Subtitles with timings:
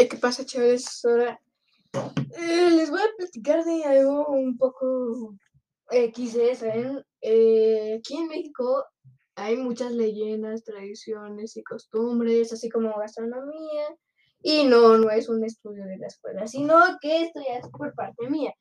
[0.00, 1.04] Eh, ¿Qué pasa, chavales?
[1.04, 1.38] Ahora
[1.92, 5.34] eh, les voy a platicar de algo un poco
[5.90, 7.04] XD, ¿saben?
[7.20, 8.86] Eh, aquí en México
[9.34, 13.88] hay muchas leyendas, tradiciones y costumbres, así como gastronomía.
[14.42, 17.94] Y no, no es un estudio de la escuela, sino que esto ya es por
[17.94, 18.54] parte mía.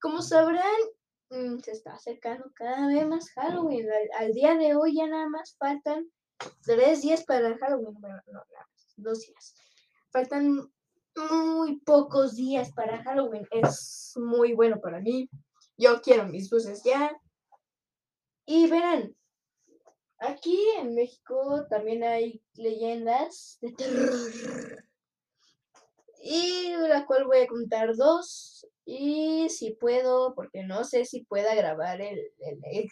[0.00, 0.64] Como sabrán,
[1.30, 3.86] mm, se está acercando cada vez más Halloween.
[4.18, 6.10] Al, día de hoy ya nada más faltan
[6.64, 7.94] tres días para Halloween.
[8.00, 9.63] Bueno, no, nada más, dos días.
[10.14, 10.72] Faltan
[11.16, 13.48] muy pocos días para Halloween.
[13.50, 15.28] Es muy bueno para mí.
[15.76, 17.20] Yo quiero mis luces ya.
[18.46, 19.16] Y verán,
[20.18, 24.30] aquí en México también hay leyendas de terror.
[26.22, 28.68] Y la cual voy a contar dos.
[28.84, 32.86] Y si puedo, porque no sé si pueda grabar el, eh,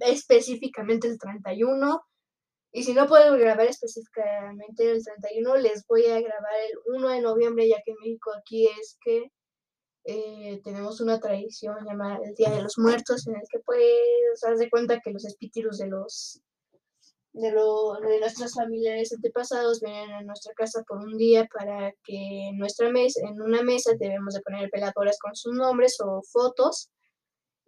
[0.00, 2.02] específicamente el 31.
[2.76, 7.20] Y si no puedo grabar específicamente el 31, les voy a grabar el 1 de
[7.22, 9.32] noviembre, ya que en México aquí es que
[10.04, 14.58] eh, tenemos una tradición llamada el Día de los Muertos, en el que pues haz
[14.58, 16.42] de cuenta que los espíritus de los
[17.32, 22.58] de, de nuestros familiares antepasados vienen a nuestra casa por un día para que en
[22.58, 26.90] nuestra mesa, en una mesa debemos de poner peladoras con sus nombres o fotos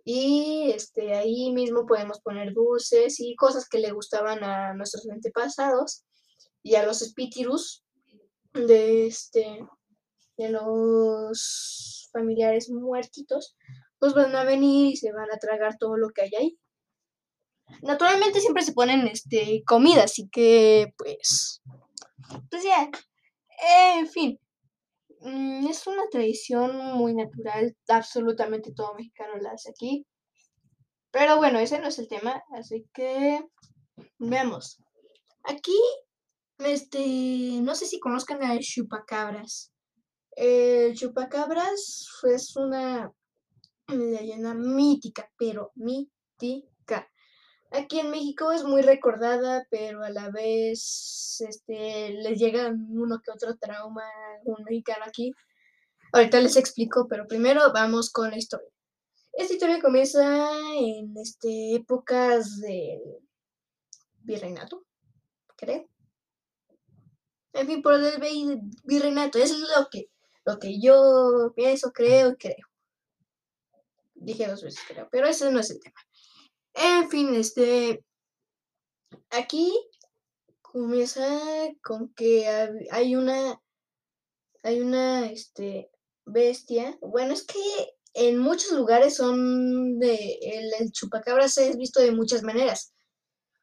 [0.04, 6.04] y este, ahí mismo podemos poner dulces y cosas que le gustaban a nuestros antepasados
[6.62, 7.84] y a los espíritus
[8.54, 9.66] de, este,
[10.36, 13.56] de los familiares muertitos,
[13.98, 16.58] pues van a venir y se van a tragar todo lo que hay ahí.
[17.82, 21.60] Naturalmente siempre se ponen este, comida, así que pues,
[22.50, 22.90] pues ya,
[23.96, 24.40] en fin,
[25.22, 30.06] es una tradición muy natural, absolutamente todo mexicano la hace aquí.
[31.10, 33.40] Pero bueno, ese no es el tema, así que
[34.18, 34.78] veamos.
[35.44, 35.78] Aquí,
[36.58, 39.72] este, no sé si conozcan a chupacabras.
[40.32, 43.10] El chupacabras es una
[43.88, 46.77] leyenda mítica, pero mítica.
[47.70, 53.30] Aquí en México es muy recordada, pero a la vez este, les llega uno que
[53.30, 55.32] otro trauma a un mexicano aquí.
[56.12, 58.68] Ahorita les explico, pero primero vamos con la historia.
[59.34, 63.00] Esta historia comienza en este, épocas del
[64.22, 64.84] virreinato,
[65.56, 65.86] creo.
[67.52, 70.10] En fin, por el virreinato, es lo que
[70.48, 72.66] lo que yo pienso, creo y creo.
[74.14, 76.00] Dije dos veces creo, pero ese no es el tema.
[76.80, 78.04] En fin, este,
[79.30, 79.72] aquí
[80.62, 81.26] comienza
[81.82, 82.48] con que
[82.92, 83.60] hay una,
[84.62, 85.90] hay una, este,
[86.24, 86.96] bestia.
[87.00, 87.58] Bueno, es que
[88.14, 92.92] en muchos lugares son de, el, el chupacabras es visto de muchas maneras.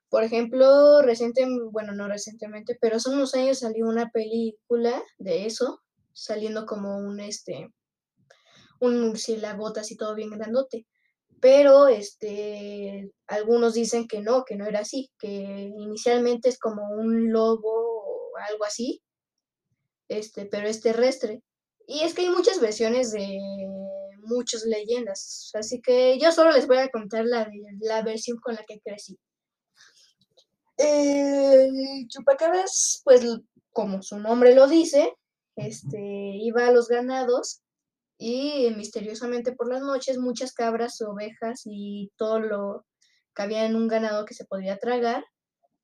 [0.09, 5.81] Por ejemplo, recientemente, bueno, no recientemente, pero hace unos años salió una película de eso,
[6.13, 7.69] saliendo como un, este,
[8.79, 10.85] un murciélago así todo bien grandote.
[11.41, 17.31] Pero este, algunos dicen que no, que no era así, que inicialmente es como un
[17.31, 19.01] lobo o algo así,
[20.07, 21.41] este, pero es terrestre.
[21.87, 23.39] Y es que hay muchas versiones de
[24.23, 27.47] muchas leyendas, así que yo solo les voy a contar la,
[27.79, 29.19] la versión con la que crecí.
[30.77, 33.21] El chupacabras, pues
[33.71, 35.13] como su nombre lo dice,
[35.55, 37.61] este, iba a los ganados
[38.17, 42.85] y misteriosamente por las noches muchas cabras, ovejas y todo lo
[43.35, 45.25] que había en un ganado que se podía tragar,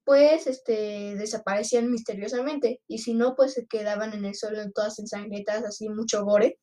[0.05, 5.65] pues este, desaparecían misteriosamente y si no, pues se quedaban en el suelo todas ensangrentadas,
[5.65, 6.59] así mucho gore.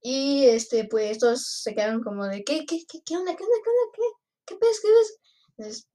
[0.00, 3.56] Y este, pues estos se quedaron como de, ¿qué, qué, qué, qué onda, qué onda,
[3.64, 4.02] qué onda, qué,
[4.46, 5.88] qué pez, qué ves?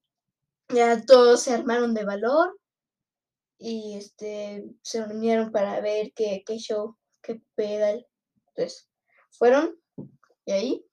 [0.68, 2.58] ya todos se armaron de valor
[3.58, 8.06] y este, se unieron para ver qué, qué show, qué pedal.
[8.54, 8.88] Entonces,
[9.30, 9.78] fueron
[10.44, 10.86] y ahí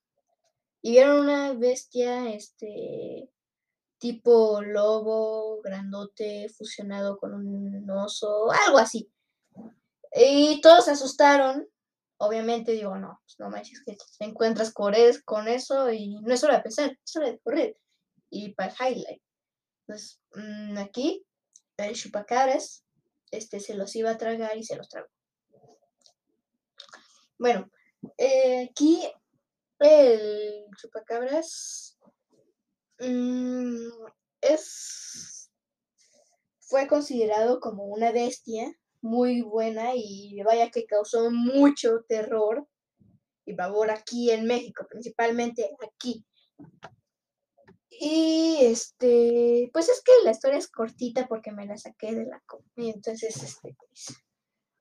[0.81, 3.30] y vieron una bestia este
[3.97, 9.12] tipo lobo grandote fusionado con un oso, algo así.
[10.14, 11.68] Y todos se asustaron.
[12.18, 16.57] Obviamente digo, no, pues no manches que te encuentras con, eso y no es hora
[16.57, 17.78] de pensar, es hora de correr.
[18.30, 19.22] Y para highlight.
[19.88, 21.25] Entonces, mm, aquí
[21.78, 22.86] el chupacabras
[23.31, 25.07] este, se los iba a tragar y se los tragó.
[27.39, 27.71] Bueno,
[28.18, 29.01] eh, aquí
[29.80, 31.97] el chupacabras
[33.00, 33.88] mm,
[34.41, 35.50] es,
[36.59, 42.68] fue considerado como una bestia muy buena y vaya que causó mucho terror
[43.45, 46.25] y pavor aquí en México, principalmente aquí.
[47.89, 52.41] Y este, pues es que la historia es cortita porque me la saqué de la
[52.45, 52.94] comida.
[52.94, 54.13] Entonces, este, pues,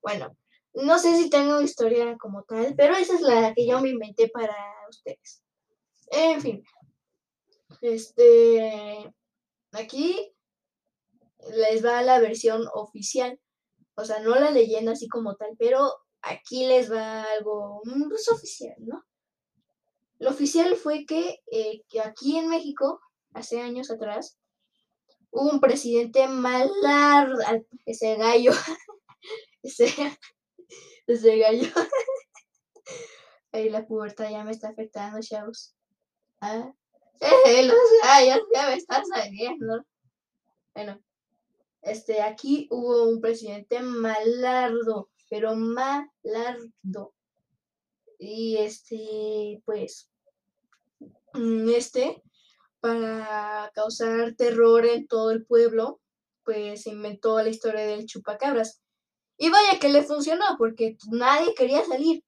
[0.02, 0.36] bueno,
[0.82, 4.28] No sé si tengo historia como tal, pero esa es la que yo me inventé
[4.28, 4.54] para
[4.88, 5.42] ustedes.
[6.10, 6.64] En fin.
[7.80, 9.12] Este.
[9.72, 10.34] Aquí
[11.52, 13.38] les va la versión oficial.
[13.96, 15.92] O sea, no la leyenda así como tal, pero
[16.22, 19.04] aquí les va algo pues, oficial, ¿no?
[20.18, 23.00] Lo oficial fue que, eh, que aquí en México,
[23.34, 24.38] hace años atrás,
[25.30, 27.32] hubo un presidente malar,
[27.86, 28.52] ese gallo,
[29.62, 29.88] ese,
[31.06, 31.68] ese gallo.
[33.52, 35.74] Ahí la pubertad ya me está afectando, chavos.
[36.40, 36.72] Ah,
[37.20, 37.78] los
[38.54, 39.84] ya me están saliendo.
[40.74, 41.00] Bueno,
[41.82, 47.14] este, aquí hubo un presidente malardo, pero malardo.
[48.18, 50.10] Y este, pues,
[51.34, 52.22] mm, este,
[52.80, 56.00] para causar terror en todo el pueblo,
[56.44, 58.82] pues inventó la historia del chupacabras.
[59.38, 62.24] Y vaya que le funcionó, porque nadie quería salir.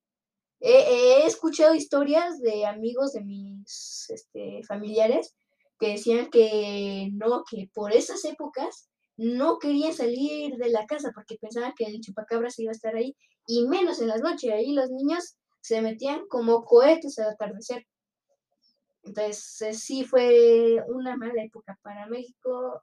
[0.61, 5.35] He, escuchado historias de amigos de mis este, familiares
[5.79, 11.39] que decían que no, que por esas épocas no querían salir de la casa porque
[11.41, 13.17] pensaban que el chupacabras iba a estar ahí,
[13.47, 14.53] y menos en las noches.
[14.53, 17.87] Ahí los niños se metían como cohetes al atardecer.
[19.03, 22.83] Entonces, eh, sí fue una mala época para México,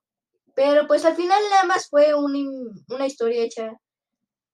[0.55, 3.79] pero pues al final nada más fue una historia hecha,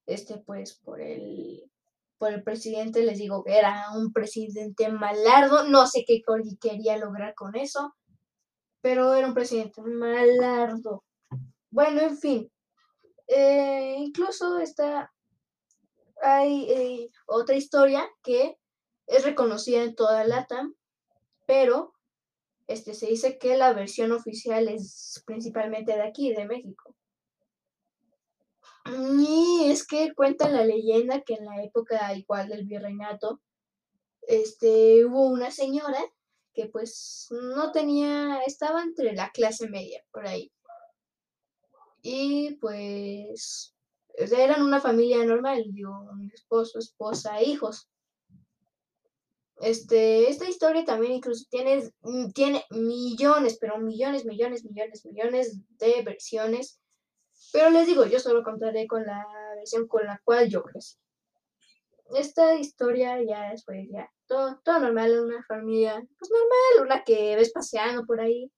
[0.06, 1.70] este, pues, por el,
[2.18, 6.22] por el presidente, les digo que era un presidente malardo, no sé qué
[6.62, 7.94] quería lograr con eso,
[8.82, 11.04] pero era un presidente malardo.
[11.70, 12.52] Bueno, en fin,
[13.28, 15.12] eh, incluso está,
[16.22, 18.58] hay eh, otra historia que
[19.08, 20.76] es reconocida en toda LATAM,
[21.46, 21.94] pero
[22.68, 26.93] este, se dice que la versión oficial es principalmente de aquí, de México.
[28.86, 33.42] Y es que cuenta la leyenda que en la época igual del virreinato,
[34.28, 36.00] este, hubo una señora
[36.54, 40.52] que pues no tenía, estaba entre la clase media, por ahí.
[42.02, 43.74] Y pues
[44.16, 47.88] eran una familia normal, digo, un esposo, esposa, hijos.
[49.62, 56.02] Este, esta historia también incluso tiene, mm, tiene millones, pero millones, millones, millones, millones de
[56.04, 56.80] versiones.
[57.52, 59.26] Pero les digo, yo solo contaré con la
[59.56, 60.98] versión con la cual yo crecí.
[62.16, 67.52] Esta historia ya después, ya, todo, todo normal, una familia, pues normal, una que ves
[67.52, 68.52] paseando por ahí.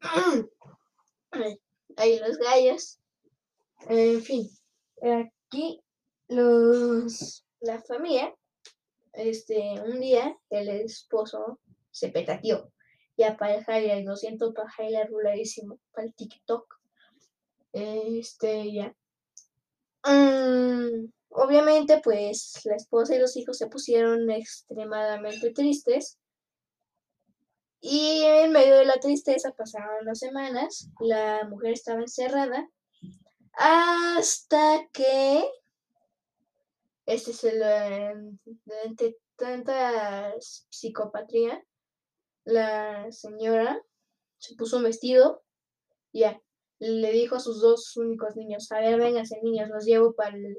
[1.96, 3.00] ahí los gallos.
[3.88, 4.48] En fin,
[5.02, 5.82] aquí
[6.28, 8.34] los, la familia
[9.18, 11.58] este, un día el esposo
[11.90, 12.72] se petateó.
[13.16, 16.77] Ya para el highlight, lo siento para highlight ruladísimo, para el TikTok.
[17.78, 18.94] Este, ya.
[20.04, 26.18] Mm, obviamente, pues la esposa y los hijos se pusieron extremadamente tristes.
[27.80, 32.68] Y en medio de la tristeza pasaron las semanas, la mujer estaba encerrada
[33.52, 35.44] hasta que
[37.06, 37.58] este es el
[38.96, 41.64] de tanta psicopatría,
[42.44, 43.80] la señora
[44.38, 45.42] se puso un vestido,
[46.12, 46.40] ya,
[46.78, 50.58] le dijo a sus dos únicos niños, a ver, vénganse niños, los llevo para el,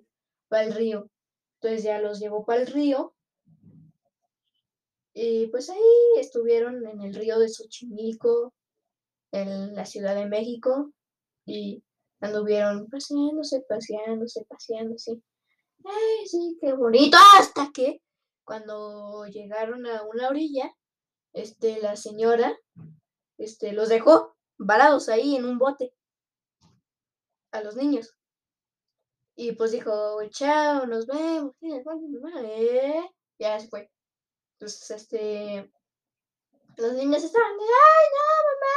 [0.52, 1.10] el río.
[1.56, 3.14] Entonces ya los llevó para el río.
[5.14, 5.80] Y pues ahí
[6.20, 8.54] estuvieron en el río de Xochimilco,
[9.32, 10.92] en la Ciudad de México,
[11.46, 11.84] y
[12.22, 15.22] anduvieron paseándose, paseándose, paseándose.
[15.84, 17.18] Ay, sí, qué bonito.
[17.38, 18.02] Hasta que
[18.44, 20.74] cuando llegaron a una orilla,
[21.34, 22.58] este, la señora,
[23.38, 25.94] este, los dejó varados ahí en un bote
[27.52, 28.16] a los niños.
[29.36, 31.56] Y pues dijo, chao, nos vemos.
[31.62, 33.10] ¿eh?
[33.40, 33.90] Ya se fue.
[34.54, 35.72] Entonces, este,
[36.76, 38.76] los niños estaban de, ay, no, mamá,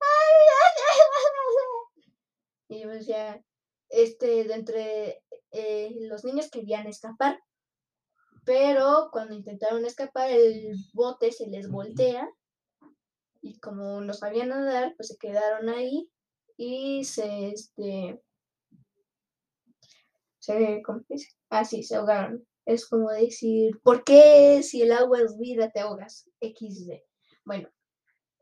[0.00, 3.42] ay, ay, ay, Y pues ya,
[3.90, 7.38] este, de entre eh, los niños querían escapar,
[8.44, 12.28] pero cuando intentaron escapar el bote se les voltea
[13.42, 16.10] y como no sabían nadar, pues se quedaron ahí
[16.56, 18.20] y se, este,
[20.38, 21.28] se, ¿cómo dice?
[21.50, 22.46] Ah, sí, se ahogaron.
[22.66, 26.30] Es como decir, ¿por qué si el agua es vida te ahogas?
[26.40, 26.92] XD.
[27.44, 27.68] Bueno,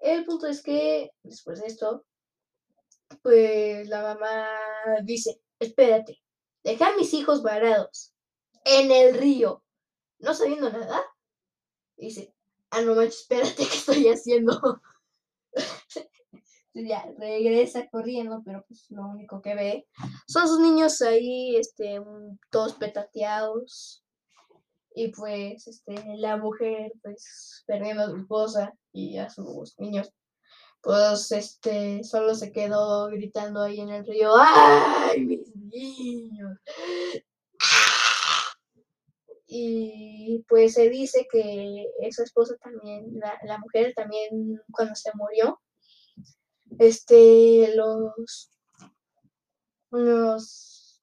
[0.01, 2.05] el punto es que después de esto,
[3.23, 4.49] pues la mamá
[5.05, 6.21] dice, espérate,
[6.63, 8.15] dejar mis hijos varados
[8.65, 9.65] en el río,
[10.19, 11.03] no sabiendo nada.
[11.97, 12.35] dice,
[12.71, 14.81] ah, no manches, espérate, ¿qué estoy haciendo?
[16.75, 19.87] ya regresa corriendo, pero pues lo único que ve
[20.27, 22.01] son sus niños ahí, este,
[22.51, 24.05] todos petateados.
[24.95, 30.13] Y pues, este, la mujer, pues, perdiendo a su esposa y a sus niños,
[30.83, 36.59] pues, este, solo se quedó gritando ahí en el río, ¡ay, mis niños!
[39.55, 45.61] Y pues se dice que esa esposa también, la, la mujer también cuando se murió,
[46.79, 48.51] este, los,
[49.91, 51.03] los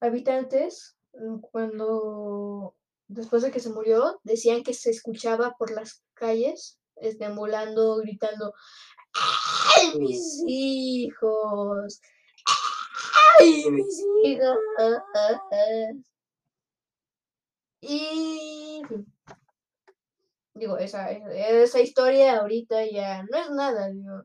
[0.00, 0.96] habitantes,
[1.50, 2.74] cuando
[3.08, 8.52] después de que se murió, decían que se escuchaba por las calles, estimulando, gritando,
[9.76, 12.00] ¡ay, mis hijos!
[13.38, 14.58] ¡ay, mis hijos!
[17.80, 18.82] Y
[20.56, 24.24] digo, esa, esa historia ahorita ya no es nada, digo,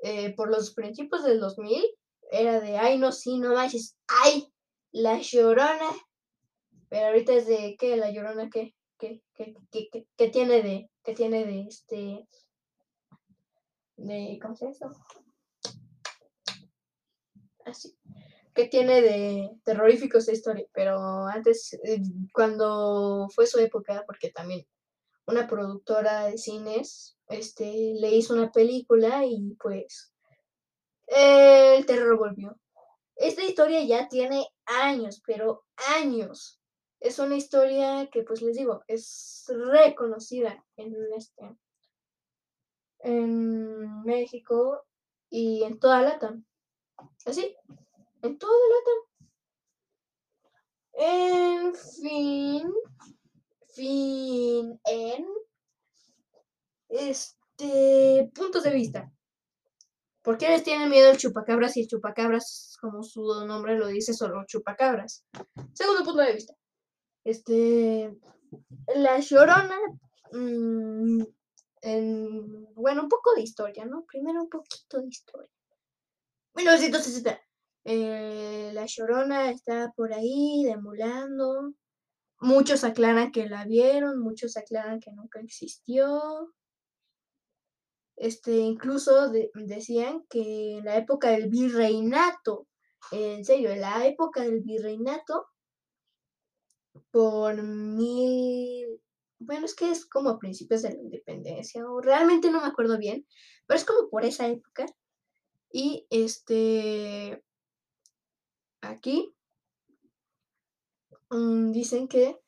[0.00, 1.82] eh, por los principios del 2000
[2.30, 4.52] era de, ay, no, sí, no manches, ay,
[4.92, 5.90] la llorona,
[6.88, 7.96] pero ahorita es de, ¿qué?
[7.96, 8.74] La llorona, ¿qué?
[8.98, 12.28] ¿Qué, qué, qué, qué, tiene de, qué tiene de, este,
[13.96, 14.94] de, ¿cómo se llama
[17.64, 17.96] Así.
[18.54, 20.66] ¿Qué tiene de terrorífico esta historia?
[20.72, 22.00] Pero antes, eh,
[22.32, 24.64] cuando fue su época, porque también
[25.26, 30.12] una productora de cines este, le hizo una película y pues
[31.06, 32.58] el terror volvió.
[33.16, 35.64] Esta historia ya tiene años, pero
[35.96, 36.60] años.
[37.00, 41.56] Es una historia que, pues les digo, es reconocida en este
[43.00, 44.82] en México
[45.28, 46.44] y en toda Latam.
[47.26, 47.54] Así,
[48.22, 49.14] en toda Latam.
[50.96, 52.72] En fin,
[53.74, 55.26] fin, en
[56.88, 59.12] este puntos de vista.
[60.22, 64.14] ¿Por qué les tienen miedo el chupacabras si el chupacabras, como su nombre lo dice,
[64.14, 65.24] solo chupacabras?
[65.74, 66.54] Segundo punto de vista.
[67.24, 68.16] Este,
[68.94, 69.76] la llorona,
[70.32, 71.22] mm,
[71.82, 74.04] en, bueno, un poco de historia, ¿no?
[74.06, 75.50] Primero un poquito de historia.
[76.54, 77.40] 1960.
[77.84, 81.74] Eh, la llorona está por ahí demolando.
[82.44, 86.52] Muchos aclaran que la vieron, muchos aclaran que nunca existió.
[88.16, 92.68] Este, incluso decían que en la época del virreinato,
[93.12, 95.46] en serio, en la época del virreinato,
[97.10, 99.00] por mil,
[99.38, 102.98] bueno, es que es como a principios de la independencia, o realmente no me acuerdo
[102.98, 103.26] bien,
[103.66, 104.84] pero es como por esa época.
[105.72, 107.42] Y este,
[108.82, 109.34] aquí
[111.34, 112.38] Mm, dicen que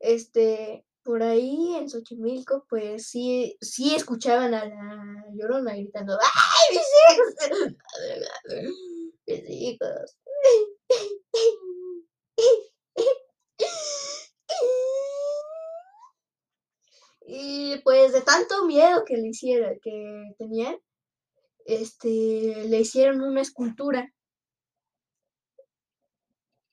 [0.00, 6.88] este por ahí en Xochimilco, pues sí, sí escuchaban a la llorona gritando, ¡ay, mis
[7.06, 7.34] hijos!
[9.26, 10.16] mis hijos.
[17.22, 20.76] Y pues de tanto miedo que le hicieron, que tenían,
[21.64, 24.12] este, le hicieron una escultura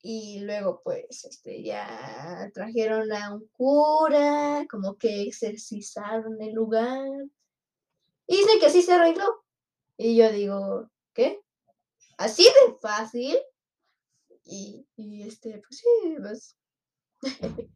[0.09, 7.05] y luego pues este ya trajeron a un cura, como que exorcizaron el lugar.
[8.25, 9.43] Y dicen que así se arregló.
[9.97, 11.41] Y yo digo, ¿qué?
[12.17, 13.37] ¿Así de fácil?
[14.45, 16.55] Y, y este, pues sí, pues.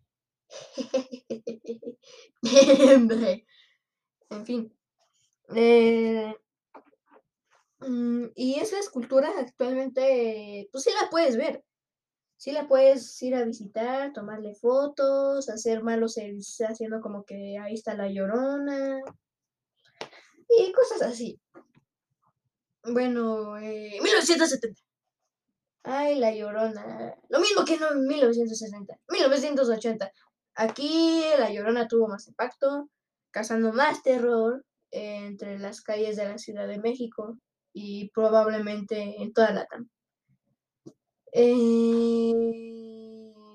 [4.30, 4.74] en fin.
[5.54, 6.34] Eh,
[7.82, 11.66] mm, y esa escultura actualmente, pues sí la puedes ver
[12.42, 17.76] sí la puedes ir a visitar, tomarle fotos, hacer malos servicios haciendo como que ahí
[17.76, 19.00] está la llorona
[20.50, 21.40] y cosas así.
[22.84, 24.82] Bueno, eh, 1970.
[25.84, 27.14] Ay, la llorona.
[27.30, 29.00] Lo mismo que en 1960.
[29.08, 30.12] 1980.
[30.56, 32.90] Aquí la llorona tuvo más impacto,
[33.30, 37.38] causando más terror entre las calles de la Ciudad de México
[37.72, 39.92] y probablemente en toda la TAM.
[41.32, 42.62] En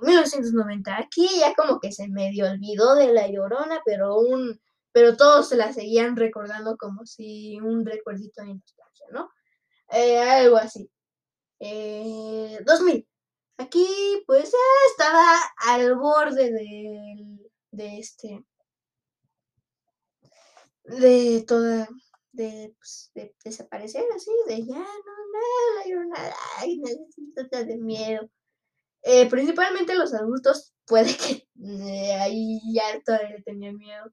[0.01, 0.99] 1990.
[0.99, 4.61] Aquí ya como que se medio olvidó de la llorona, pero un
[4.93, 9.31] pero todos se la seguían recordando como si un recuerdito de nostalgia, ¿no?
[9.91, 10.91] Eh, algo así.
[11.61, 13.07] Eh, 2000.
[13.59, 13.87] Aquí
[14.27, 14.53] pues
[14.91, 18.45] estaba al borde de, de este
[20.85, 21.89] de toda
[22.37, 28.29] de, pues, de desaparecer así, de ya no, nada, yo nada, ay, necesito de miedo.
[29.03, 34.05] Eh, principalmente los adultos, puede que eh, ahí ya todavía tenía miedo.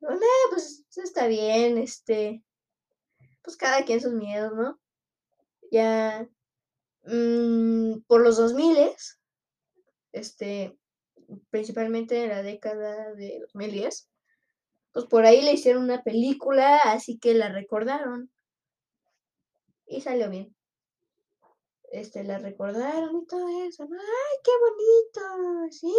[0.00, 2.42] No, nada, pues está bien, este.
[3.42, 4.80] pues cada quien sus miedos, ¿no?
[5.70, 6.28] Ya
[7.04, 8.90] mm, por los 2000,
[10.12, 10.78] este,
[11.50, 14.08] principalmente en la década de 2010,
[14.96, 18.30] pues por ahí le hicieron una película, así que la recordaron.
[19.86, 20.56] Y salió bien.
[21.92, 23.82] Este, la recordaron y todo eso.
[23.82, 25.70] ¡Ay, qué bonito!
[25.70, 25.92] Sí.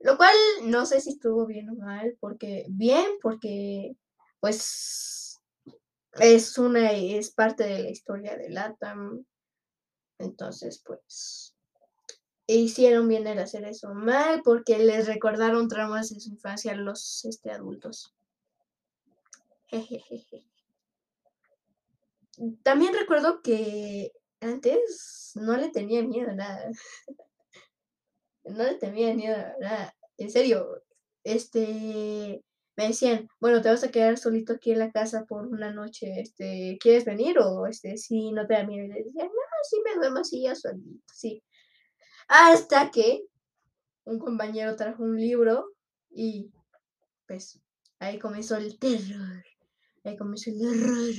[0.00, 0.34] Lo cual
[0.64, 3.92] no sé si estuvo bien o mal, porque bien, porque
[4.40, 5.38] pues
[6.14, 9.24] es una es parte de la historia de Latam.
[10.18, 11.54] Entonces, pues
[12.54, 17.24] hicieron bien el hacer eso mal porque les recordaron traumas de su infancia a los
[17.24, 18.14] este, adultos.
[22.62, 26.70] También recuerdo que antes no le tenía miedo a nada.
[28.44, 29.94] no le tenía miedo a nada.
[30.16, 30.82] En serio,
[31.22, 32.42] este,
[32.76, 36.20] me decían, bueno, te vas a quedar solito aquí en la casa por una noche,
[36.20, 37.38] este, ¿quieres venir?
[37.38, 38.86] O este, si no te da miedo.
[38.86, 39.30] Y le decía, no,
[39.68, 41.42] sí me duermo así ya solito, sí.
[42.32, 43.26] Hasta que
[44.04, 45.72] un compañero trajo un libro
[46.10, 46.52] y
[47.26, 47.60] pues
[47.98, 49.44] ahí comenzó el terror.
[50.04, 51.12] Ahí comenzó el terror.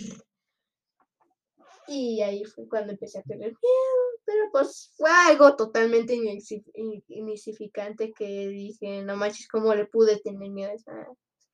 [1.89, 4.21] Y ahí fue cuando empecé a tener miedo.
[4.23, 10.71] Pero pues fue algo totalmente insignificante que dije, no manches, ¿cómo le pude tener miedo
[10.71, 11.07] a esa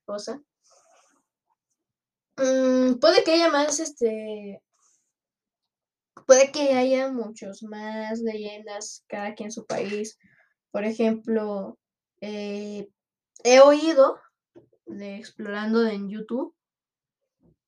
[0.06, 0.40] cosa?
[2.36, 4.62] Mm, puede que haya más, este,
[6.28, 10.20] puede que haya muchos más leyendas, cada quien en su país.
[10.72, 11.80] Por ejemplo,
[12.22, 12.90] eh,
[13.44, 14.20] he oído,
[14.86, 16.54] de, explorando en YouTube,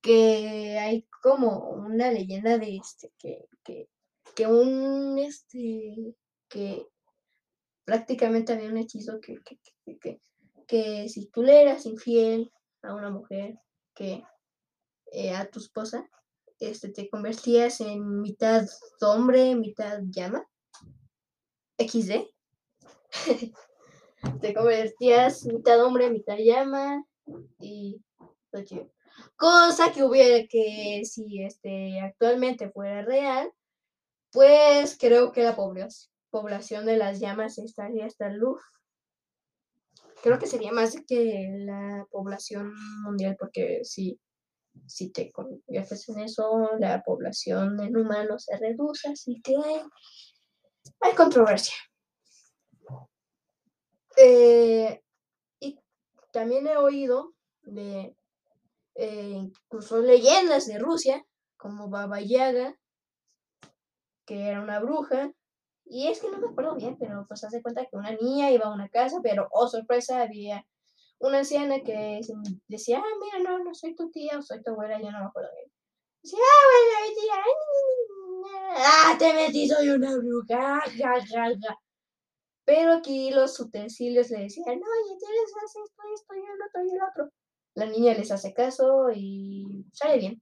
[0.01, 3.89] que hay como una leyenda de este, que, que,
[4.35, 6.15] que un, este,
[6.49, 6.85] que
[7.85, 9.57] prácticamente había un hechizo que, que,
[9.99, 10.21] que,
[10.67, 12.51] que si tú le eras infiel
[12.81, 13.55] a una mujer,
[13.95, 14.23] que
[15.11, 16.09] eh, a tu esposa,
[16.59, 18.67] este, te convertías en mitad
[19.01, 20.45] hombre, mitad llama.
[21.77, 22.27] XD.
[24.41, 27.03] te convertías mitad hombre, mitad llama.
[27.59, 28.01] Y
[29.35, 33.51] Cosa que hubiera que si este actualmente fuera real,
[34.31, 38.61] pues creo que la población de las llamas estaría hasta luz.
[40.21, 44.19] Creo que sería más que la población mundial, porque si,
[44.87, 49.55] si te conviertes en eso, la población en humanos se reduce, así que
[51.01, 51.75] hay controversia.
[54.17, 55.01] Eh,
[55.59, 55.79] y
[56.31, 58.15] también he oído de
[58.95, 62.77] eh, incluso leyendas de Rusia, como Baba Yaga,
[64.25, 65.31] que era una bruja.
[65.85, 68.65] Y es que no me acuerdo bien, pero pues hace cuenta que una niña iba
[68.65, 70.65] a una casa, pero oh sorpresa, había
[71.19, 72.21] una anciana que
[72.67, 75.25] decía, ah, mira, no, no soy tu tía o soy tu abuela, yo no me
[75.25, 75.71] acuerdo bien.
[76.23, 77.33] Decía, ah, bueno, mi tía,
[78.77, 80.81] ah, te metí, soy una bruja,
[82.65, 87.03] Pero aquí los utensilios le decían, oye, tienes esto, esto y el otro y el
[87.03, 87.33] otro.
[87.75, 90.41] La niña les hace caso y sale bien.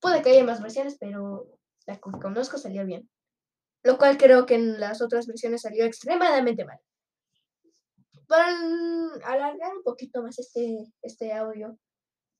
[0.00, 1.46] Puede que haya más versiones, pero
[1.86, 3.08] la que conozco salió bien.
[3.82, 6.78] Lo cual creo que en las otras versiones salió extremadamente mal.
[8.26, 8.48] Para
[9.24, 11.78] alargar un poquito más este, este audio,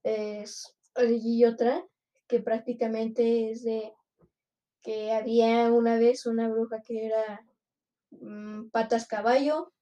[0.02, 1.84] es y otra
[2.26, 3.92] que prácticamente es de
[4.82, 7.44] que había una vez una bruja que era
[8.10, 9.72] mm, patas caballo,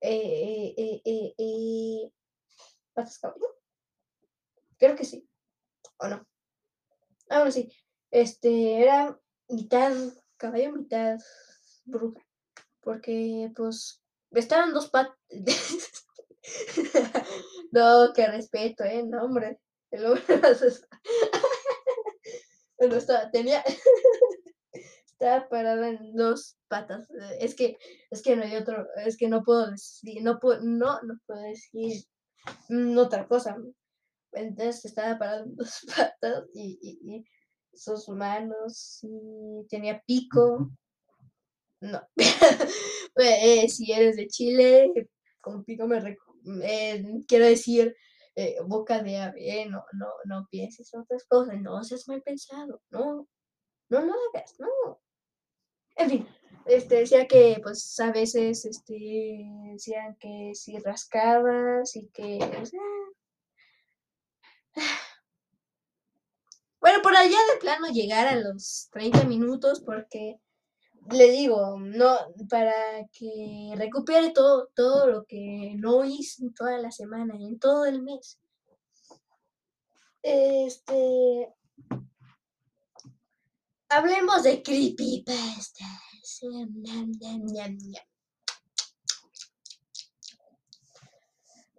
[0.00, 2.12] eh, eh, eh,
[2.92, 3.56] patas caballo,
[4.78, 5.28] creo que sí,
[5.98, 6.26] o no,
[7.28, 7.70] ahora sí,
[8.10, 9.92] este, era mitad
[10.36, 11.18] caballo, mitad
[11.84, 12.20] bruja.
[12.80, 14.02] Porque, pues,
[14.40, 15.16] estaban dos patas.
[17.72, 19.58] no, que respeto, eh, no, hombre.
[19.90, 20.24] El hombre
[22.78, 23.64] bueno, estaba, tenía.
[25.06, 27.08] estaba parada en dos patas.
[27.40, 27.78] Es que,
[28.10, 31.40] es que no hay otro, es que no puedo decir, no puedo, no, no puedo
[31.40, 32.04] decir
[32.98, 33.56] otra cosa.
[34.32, 37.24] Entonces estaba parada en dos patas y
[37.76, 40.70] sus manos, y tenía pico.
[41.80, 42.00] No.
[43.16, 44.92] Eh, si eres de Chile,
[45.40, 46.16] con pico me
[46.62, 47.96] eh, quiero decir
[48.34, 53.26] eh, boca de ave, no, no, no pienses otras cosas, no seas mal pensado, no,
[53.88, 55.00] no lo hagas, no.
[55.96, 56.28] En fin,
[56.66, 58.94] este, decía que pues a veces este,
[59.72, 62.38] decían que si rascabas y que...
[66.78, 70.38] Bueno, por allá de plano llegar a los 30 minutos porque
[71.10, 72.16] le digo, no,
[72.48, 72.72] para
[73.12, 78.02] que recupere todo, todo lo que no hice en toda la semana, en todo el
[78.02, 78.38] mes.
[80.22, 81.54] Este.
[83.88, 86.40] Hablemos de creepypastas.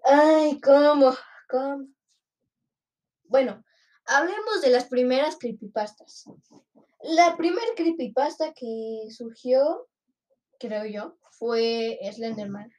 [0.03, 1.13] Ay, ¿cómo?
[1.49, 1.87] ¿Cómo?
[3.25, 3.61] Bueno,
[4.05, 6.25] hablemos de las primeras creepypastas.
[7.01, 9.87] La primera creepypasta que surgió,
[10.59, 12.71] creo yo, fue Slenderman.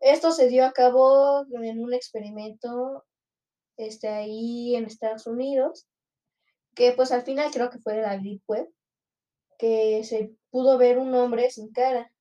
[0.00, 3.04] Esto se dio a cabo en un experimento
[3.76, 5.86] este, ahí en Estados Unidos,
[6.74, 8.68] que pues al final creo que fue de la Deep Web,
[9.58, 12.12] que se pudo ver un hombre sin cara.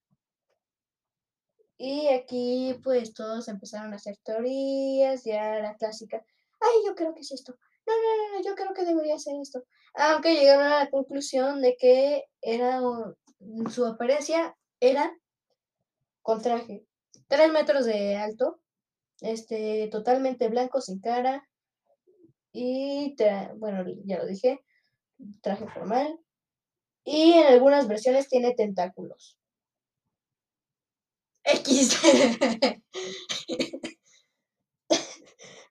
[1.78, 6.24] Y aquí pues todos empezaron a hacer teorías, ya la clásica,
[6.62, 9.64] ay, yo creo que es esto, no, no, no, yo creo que debería ser esto.
[9.98, 12.82] Aunque llegaron a la conclusión de que era
[13.72, 15.18] su apariencia era
[16.22, 16.86] con traje,
[17.28, 18.60] tres metros de alto,
[19.22, 21.48] este, totalmente blanco, sin cara,
[22.52, 23.16] y,
[23.58, 24.60] bueno, ya lo dije,
[25.42, 26.20] traje formal,
[27.04, 29.38] y en algunas versiones tiene tentáculos.
[31.44, 32.02] X.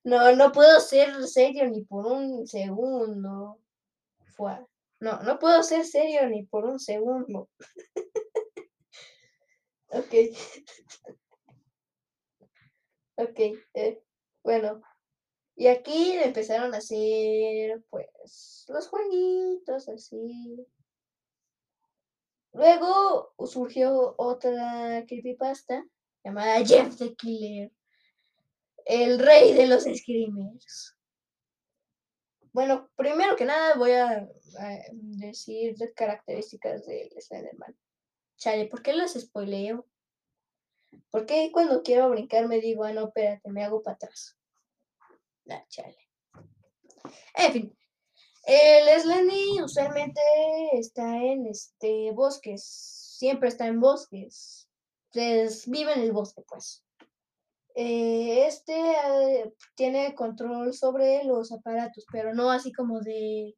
[0.04, 3.58] no, no puedo ser serio ni por un segundo.
[5.00, 7.48] No, no puedo ser serio ni por un segundo.
[9.88, 10.14] ok.
[13.16, 13.40] ok.
[13.74, 14.02] Eh,
[14.42, 14.82] bueno.
[15.56, 20.66] Y aquí empezaron a hacer, pues, los jueguitos así.
[22.52, 25.84] Luego surgió otra creepypasta
[26.24, 27.70] llamada Jeff the Killer,
[28.84, 30.93] el rey de los screamers.
[32.54, 34.28] Bueno, primero que nada voy a,
[34.92, 37.76] decir características del Slenderman.
[38.36, 39.84] Chale, ¿por qué las spoileo?
[41.10, 44.38] ¿Por qué cuando quiero brincar me digo, ah, no, espérate, me hago para atrás?
[45.50, 45.98] Ah, chale.
[47.34, 47.78] En fin,
[48.44, 50.20] el Slendy usualmente
[50.74, 52.64] está en este bosques,
[53.18, 54.68] siempre está en bosques.
[55.12, 56.84] Entonces, vive en el bosque, pues.
[57.74, 63.56] Eh, este eh, tiene control sobre los aparatos, pero no así como de,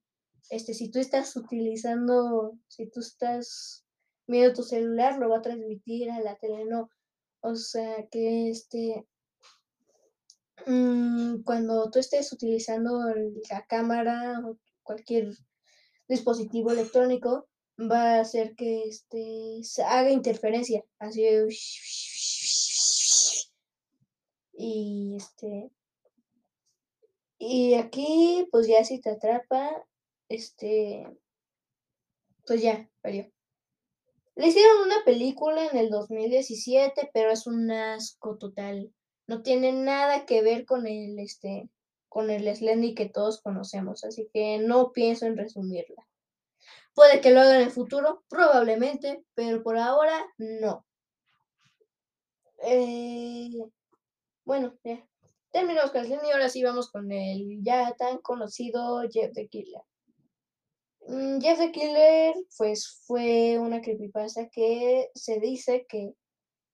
[0.50, 3.84] este, si tú estás utilizando, si tú estás
[4.26, 6.88] viendo tu celular, lo va a transmitir a la tele, no.
[7.40, 9.06] O sea, que este,
[10.66, 12.98] mm, cuando tú estés utilizando
[13.50, 14.40] la cámara
[14.82, 15.30] cualquier
[16.08, 17.48] dispositivo electrónico
[17.78, 21.22] va a hacer que este haga interferencia así
[24.56, 25.70] y este
[27.38, 29.86] y aquí pues ya si te atrapa
[30.28, 31.06] este
[32.46, 33.30] pues ya perdió
[34.34, 38.92] le hicieron una película en el 2017 pero es un asco total
[39.26, 41.68] no tiene nada que ver con el este
[42.16, 46.08] con el Slendy que todos conocemos, así que no pienso en resumirla.
[46.94, 50.86] Puede que lo haga en el futuro, probablemente, pero por ahora no.
[52.62, 53.50] Eh,
[54.46, 55.06] bueno, ya.
[55.50, 59.82] Terminamos con Slendy y ahora sí vamos con el ya tan conocido Jeff the Killer.
[61.06, 66.14] Mm, Jeff the Killer, pues fue una creepypasta que se dice que,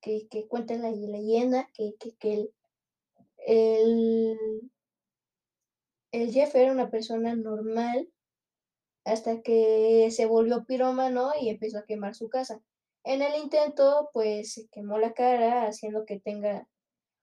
[0.00, 2.48] que, que cuenta la leyenda que, que, que
[3.46, 4.36] el
[6.12, 8.08] el Jeff era una persona normal
[9.04, 12.62] hasta que se volvió pirómano y empezó a quemar su casa.
[13.02, 16.68] En el intento, pues se quemó la cara, haciendo que tenga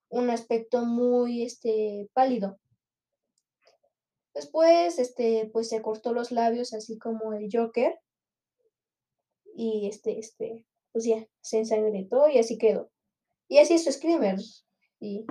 [0.10, 2.60] un aspecto muy este, pálido.
[4.34, 8.00] Después, este, pues se cortó los labios, así como el Joker.
[9.56, 12.90] Y este, este, pues ya, se ensangrentó y así quedó.
[13.48, 14.40] Y así es Screamer.
[15.00, 15.26] Y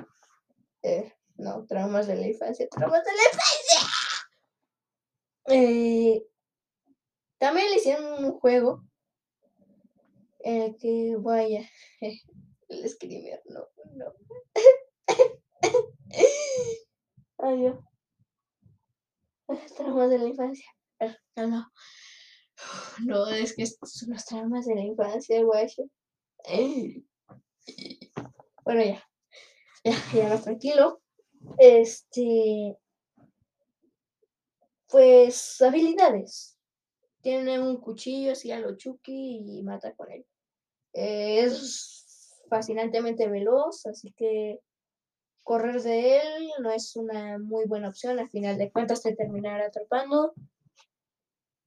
[0.83, 3.99] eh, no, traumas de la infancia, traumas de la infancia.
[5.51, 6.27] Eh,
[7.39, 8.85] también le hicieron un juego
[10.41, 11.69] en el que, vaya,
[12.69, 14.13] el screamer, no, no.
[17.39, 17.79] Ay, Dios.
[19.77, 20.71] Traumas de la infancia.
[21.37, 21.73] No, no.
[23.05, 25.85] No, es que son los traumas de la infancia, guacho.
[28.65, 29.03] Bueno, ya.
[29.85, 31.01] Ya, ya tranquilo.
[31.59, 32.77] Este,
[34.89, 36.59] pues habilidades.
[37.21, 40.27] Tiene un cuchillo así a lo Chucky y mata con él.
[40.93, 42.08] es
[42.49, 44.61] fascinantemente veloz, así que
[45.43, 48.19] correr de él no es una muy buena opción.
[48.19, 50.35] Al final de cuentas te terminará atrapando.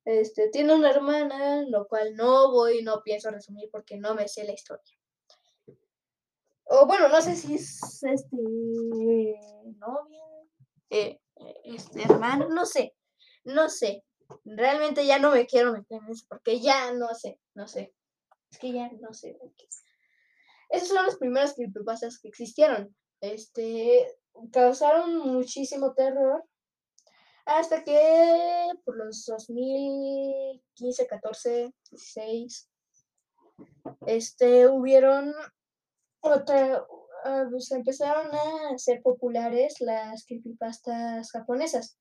[0.06, 4.44] Este, tiene una hermana, lo cual no voy, no pienso resumir porque no me sé
[4.44, 4.98] la historia.
[6.66, 8.38] O bueno, no sé si es este
[9.78, 10.24] novia.
[10.90, 11.20] Eh,
[11.64, 12.96] este hermano, no sé,
[13.44, 14.04] no sé.
[14.46, 17.94] Realmente ya no me quiero meter en eso porque ya no sé, no sé.
[18.52, 19.38] Es que ya no sé.
[20.72, 22.96] Esos son los primeros creepypastas que existieron.
[23.20, 24.08] Este,
[24.52, 26.44] causaron muchísimo terror
[27.46, 32.70] hasta que por los 2015, 14, 16,
[34.08, 35.34] este, hubieron
[36.22, 41.98] otra, uh, pues empezaron a ser populares las creepypastas japonesas.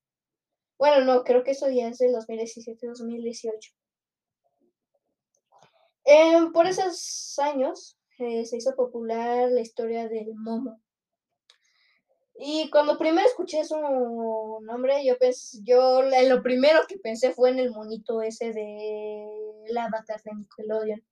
[0.79, 3.75] Bueno, no, creo que eso ya es del 2017-2018.
[6.05, 8.00] Eh, por esos años
[8.45, 10.81] se hizo popular la historia del Momo.
[12.43, 13.77] Y cuando primero escuché su
[14.63, 19.27] nombre, yo pensé, yo lo primero que pensé fue en el monito ese de
[19.69, 21.05] la avatar de Nickelodeon.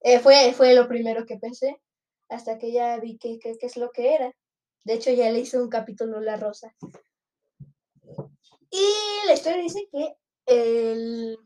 [0.00, 1.80] Eh, fue, fue lo primero que pensé,
[2.30, 4.34] hasta que ya vi qué que, es lo que era.
[4.84, 6.74] De hecho, ya le hice un capítulo La Rosa.
[8.70, 11.38] Y la historia dice que él,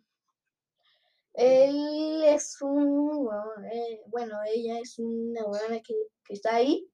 [1.39, 3.29] él es un,
[3.73, 6.91] eh, bueno, ella es una buena que, que está ahí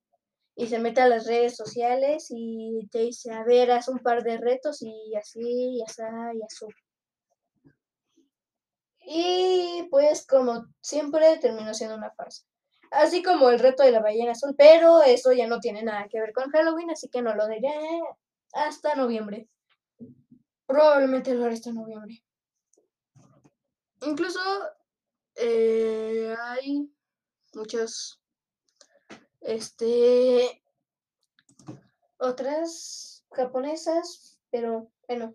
[0.55, 4.23] y se mete a las redes sociales y te dice, a ver, haz un par
[4.23, 5.41] de retos y así,
[5.79, 6.67] y así, y así.
[9.07, 12.45] Y pues como siempre terminó siendo una farsa.
[12.91, 16.21] Así como el reto de la ballena azul, pero eso ya no tiene nada que
[16.21, 17.73] ver con Halloween, así que no lo diré
[18.53, 19.49] hasta noviembre.
[20.67, 22.24] Probablemente lo haré hasta noviembre.
[24.07, 24.41] Incluso
[25.37, 26.91] eh, hay
[27.55, 28.21] muchos
[29.41, 30.63] este,
[32.19, 35.35] otras japonesas, pero bueno.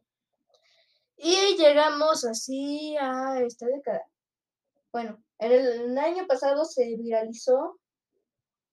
[1.18, 4.06] Y llegamos así a esta década.
[4.92, 7.80] Bueno, en el, año pasado se viralizó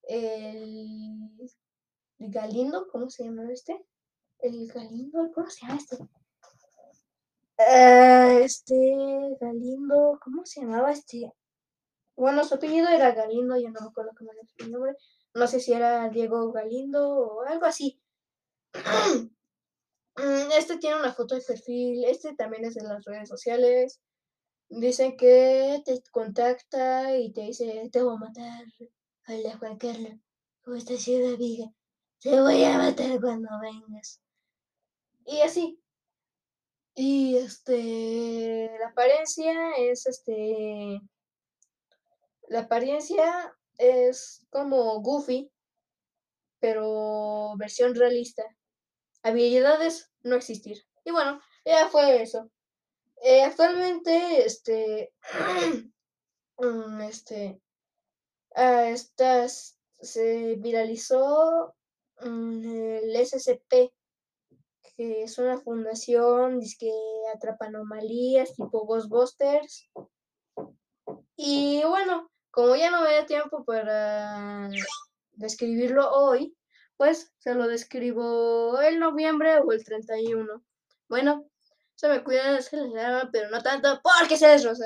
[0.09, 1.51] el
[2.19, 3.85] Galindo, ¿cómo se llama este?
[4.39, 5.99] El Galindo, ¿cómo se llama este?
[7.59, 8.75] Uh, este
[9.41, 11.33] Galindo, ¿cómo se llamaba este?
[12.17, 14.95] Bueno, su apellido era Galindo, yo no me acuerdo cómo era su nombre.
[15.35, 18.01] No sé si era Diego Galindo o algo así.
[20.19, 24.01] Mm, este tiene una foto de perfil, este también es de las redes sociales.
[24.69, 28.65] Dicen que te contacta y te dice, te voy a matar.
[29.29, 30.15] Hola Juan Carlos,
[30.65, 31.67] ¿cómo estás ciudad viga?
[32.21, 34.21] Te voy a matar cuando vengas.
[35.27, 35.79] Y así.
[36.99, 40.99] Y este, la apariencia es este,
[42.49, 45.53] la apariencia es como Goofy,
[46.59, 48.45] pero versión realista.
[49.23, 50.87] Habilidades no existir.
[51.05, 52.51] Y bueno, ya fue eso.
[53.23, 55.13] Eh, actualmente, este,
[56.59, 57.61] mm, este,
[58.55, 61.75] estas, se viralizó
[62.21, 63.93] mm, el SCP,
[64.97, 66.91] que es una fundación que
[67.35, 69.91] atrapa anomalías tipo Ghostbusters.
[71.37, 74.71] Y bueno, como ya no me da tiempo para
[75.33, 76.57] describirlo hoy,
[76.97, 80.63] pues se lo describo el noviembre o el 31.
[81.09, 81.47] Bueno,
[81.95, 82.93] se me cuida, se les
[83.33, 84.85] pero no tanto porque se desroza.